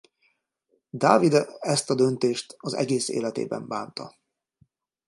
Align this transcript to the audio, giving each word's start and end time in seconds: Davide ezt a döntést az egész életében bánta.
Davide 0.93 1.47
ezt 1.59 1.89
a 1.89 1.95
döntést 1.95 2.53
az 2.57 2.73
egész 2.73 3.09
életében 3.09 3.67
bánta. 3.67 4.17